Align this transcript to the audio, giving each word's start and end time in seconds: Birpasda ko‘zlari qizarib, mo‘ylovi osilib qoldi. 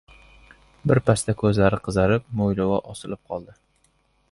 Birpasda 0.91 1.35
ko‘zlari 1.41 1.79
qizarib, 1.89 2.27
mo‘ylovi 2.41 2.81
osilib 2.95 3.23
qoldi. 3.31 3.57